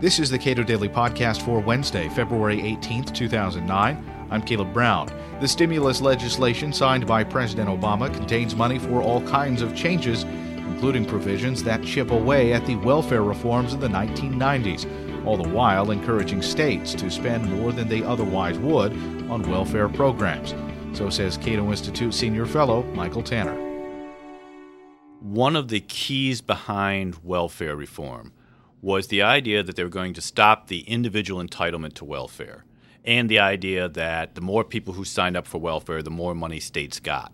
[0.00, 4.26] This is the Cato Daily Podcast for Wednesday, February 18th, 2009.
[4.30, 5.12] I'm Caleb Brown.
[5.42, 11.04] The stimulus legislation signed by President Obama contains money for all kinds of changes, including
[11.04, 16.40] provisions that chip away at the welfare reforms of the 1990s, all the while encouraging
[16.40, 18.92] states to spend more than they otherwise would
[19.28, 20.54] on welfare programs.
[20.96, 23.58] So says Cato Institute senior fellow Michael Tanner.
[25.20, 28.32] One of the keys behind welfare reform
[28.82, 32.64] was the idea that they were going to stop the individual entitlement to welfare
[33.04, 36.60] and the idea that the more people who signed up for welfare, the more money
[36.60, 37.32] states got.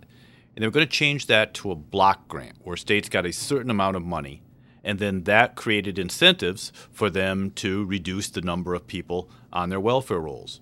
[0.54, 3.32] And they were going to change that to a block grant where states got a
[3.32, 4.42] certain amount of money,
[4.84, 9.80] and then that created incentives for them to reduce the number of people on their
[9.80, 10.60] welfare rolls.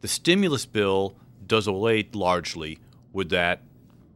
[0.00, 1.16] The stimulus bill
[1.46, 2.78] does away largely
[3.12, 3.62] with that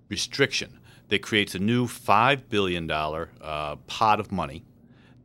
[0.09, 0.81] restriction.
[1.09, 4.65] That creates a new $5 billion uh, pot of money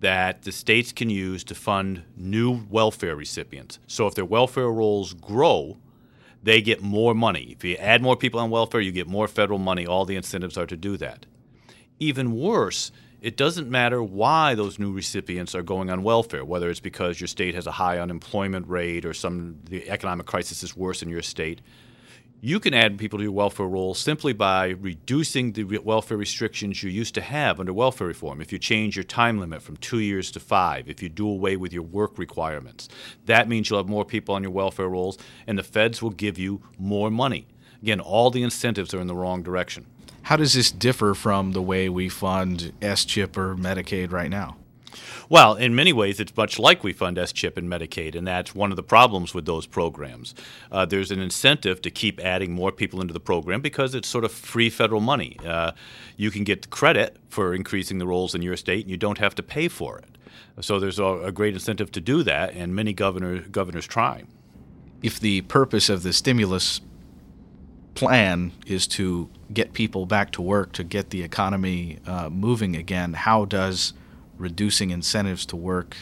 [0.02, 3.80] that the states can use to fund new welfare recipients.
[3.88, 5.78] So if their welfare rolls grow,
[6.44, 7.56] they get more money.
[7.56, 9.86] If you add more people on welfare, you get more federal money.
[9.86, 11.28] All the incentives are to do that.
[12.00, 16.80] Even worse, it doesn't matter why those new recipients are going on welfare, whether it's
[16.80, 21.04] because your state has a high unemployment rate or some the economic crisis is worse
[21.04, 21.62] in your state
[22.44, 26.90] you can add people to your welfare rolls simply by reducing the welfare restrictions you
[26.90, 28.42] used to have under welfare reform.
[28.42, 31.56] If you change your time limit from two years to five, if you do away
[31.56, 32.90] with your work requirements,
[33.28, 36.40] that means you'll have more people on your welfare rolls, and the feds will give
[36.40, 37.46] you more money.
[37.84, 39.86] Again, all the incentives are in the wrong direction.
[40.24, 44.58] How does this differ from the way we fund S-CHIP or Medicaid right now?
[45.30, 48.72] Well, in many ways, it's much like we fund S-CHIP and Medicaid, and that's one
[48.72, 50.36] of the problems with those programs.
[50.72, 54.26] Uh, there's an incentive to keep adding more people into the program because it's sort
[54.26, 55.38] of free federal money.
[55.46, 55.72] Uh,
[56.18, 59.36] you can get credit for increasing the rolls in your state, and you don't have
[59.36, 60.18] to pay for it.
[60.60, 64.24] So there's a, a great incentive to do that, and many governor, governors try.
[65.02, 66.82] If the purpose of the stimulus
[67.94, 73.14] plan is to get people back to work, to get the economy uh, moving again,
[73.14, 73.94] how does
[74.42, 75.96] reducing incentives to work.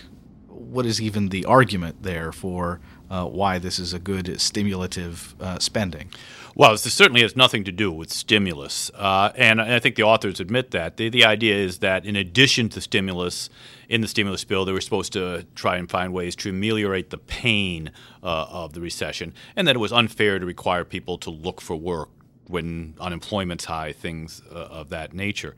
[0.47, 2.79] What is even the argument there for
[3.09, 6.11] uh, why this is a good stimulative uh, spending?
[6.55, 8.91] Well, this certainly has nothing to do with stimulus.
[8.95, 10.97] Uh, and I think the authors admit that.
[10.97, 13.49] The, the idea is that in addition to stimulus,
[13.87, 17.17] in the stimulus bill, they were supposed to try and find ways to ameliorate the
[17.17, 21.61] pain uh, of the recession, and that it was unfair to require people to look
[21.61, 22.09] for work
[22.47, 25.55] when unemployment's high, things uh, of that nature.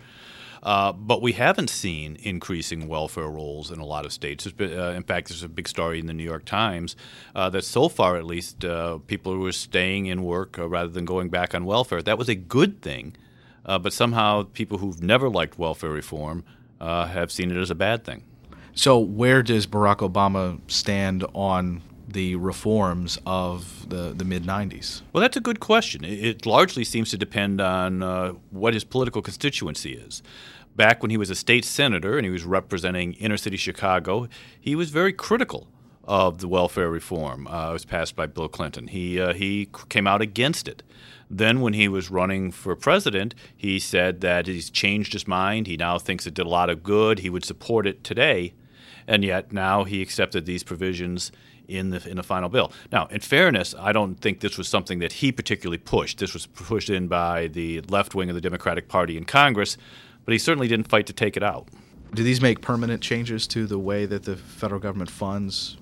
[0.64, 4.50] Uh, but we haven't seen increasing welfare rolls in a lot of states.
[4.52, 6.96] Been, uh, in fact, there's a big story in the New York Times
[7.36, 10.90] uh, that so far, at least, uh, people who are staying in work uh, rather
[10.90, 12.02] than going back on welfare.
[12.02, 13.16] That was a good thing,
[13.66, 16.44] but somehow people who've never liked welfare reform
[16.80, 18.24] have seen it as a bad thing.
[18.74, 21.82] So, where does Barack Obama stand on
[22.14, 25.02] the reforms of the, the mid 90s?
[25.14, 26.04] Well, that's a good question.
[26.04, 30.24] It, largely seems to depend on uh, what his political constituency is.
[30.76, 34.28] Back when he was a state senator and he was representing inner city Chicago,
[34.60, 35.68] he was very critical
[36.04, 37.48] of the welfare reform.
[37.48, 38.88] Uh, was passed by Bill Clinton.
[38.88, 40.84] He, uh, he came out against it.
[41.30, 45.66] Then, when he was running for president, he said that he's changed his mind.
[45.66, 47.20] He now thinks it did a lot of good.
[47.20, 48.54] He would support it today.
[49.08, 51.32] And yet, now he accepted these provisions
[51.68, 52.72] in the in the final bill.
[52.92, 56.20] Now, in fairness, I don't think this was something that he particularly pushed.
[56.20, 59.78] This was pushed in by the left wing of the Democratic Party in Congress,
[60.26, 61.70] but he certainly didn't fight to take it out.
[62.14, 65.78] Do these make permanent changes to the way that the federal government funds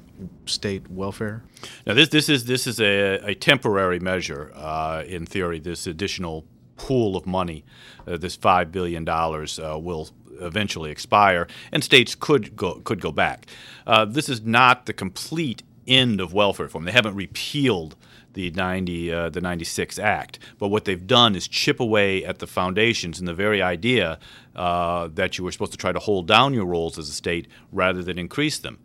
[0.46, 1.44] state welfare?
[1.88, 5.59] Now, this this is this is a, a temporary measure uh, in theory.
[5.59, 6.46] This additional
[6.78, 7.66] pool of money,
[8.07, 10.09] uh, this five billion dollars, uh, will
[10.42, 13.46] eventually expire, and states could go could go back.
[13.86, 16.86] Uh, this is not the complete end of welfare reform.
[16.86, 17.96] They haven't repealed
[18.34, 22.48] the 90 uh, the 96 act but what they've done is chip away at the
[22.48, 24.20] foundations and the very idea
[24.56, 27.48] uh, that you were supposed to try to hold down your rolls as a state
[27.72, 28.80] rather than increase them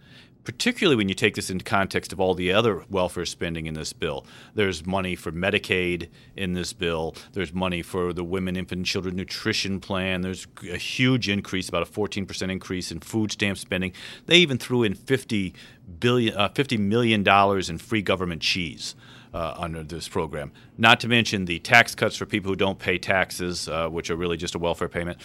[0.45, 3.93] particularly when you take this into context of all the other welfare spending in this
[3.93, 4.27] bill.
[4.55, 7.17] There's money for Medicaid in this bill.
[7.33, 10.21] There's money for the Women, Infant, and Children Nutrition Plan.
[10.21, 13.93] There's a huge increase, about a 14% increase in food stamp spending.
[14.27, 15.55] They even threw in 50
[15.99, 17.27] billion, uh, $50 million
[17.69, 18.95] in free government cheese.
[19.33, 20.53] Uh, under this program.
[20.79, 24.15] Not to mention the tax cuts for people who don't pay taxes, uh, which are
[24.15, 25.19] really just a welfare payment.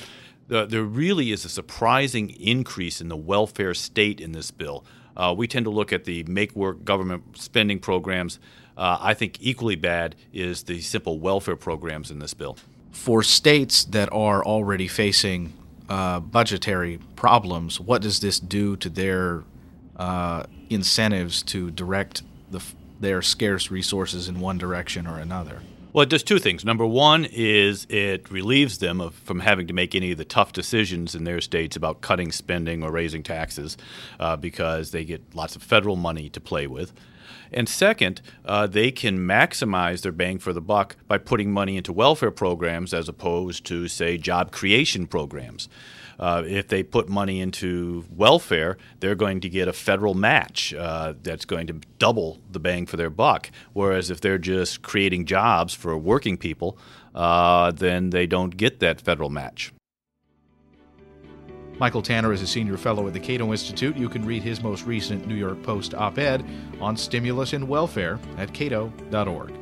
[0.48, 4.83] there really is a surprising increase in the welfare state in this bill.
[5.15, 8.39] Uh, we tend to look at the make work government spending programs.
[8.77, 12.57] Uh, I think equally bad is the simple welfare programs in this bill.
[12.91, 15.53] For states that are already facing
[15.89, 19.44] uh, budgetary problems, what does this do to their
[20.00, 22.63] uh, incentives to direct the,
[23.00, 25.62] their scarce resources in one direction or another.
[25.91, 26.63] Well, it does two things.
[26.63, 30.53] Number one is it relieves them of, from having to make any of the tough
[30.53, 33.75] decisions in their states about cutting spending or raising taxes
[34.19, 36.94] uh, because they get lots of federal money to play with.
[37.51, 41.92] And second, uh, they can maximize their bang for the buck by putting money into
[41.92, 45.68] welfare programs as opposed to, say, job creation programs.
[46.19, 51.13] Uh, if they put money into welfare, they're going to get a federal match uh,
[51.24, 53.50] that's going to double the bang for their buck.
[53.72, 56.77] Whereas if they're just creating jobs for working people,
[57.15, 59.72] uh, then they don't get that federal match.
[61.79, 63.95] Michael Tanner is a senior fellow at the Cato Institute.
[63.95, 66.43] You can read his most recent New York Post op ed
[66.81, 69.53] on stimulus and welfare at cato.org.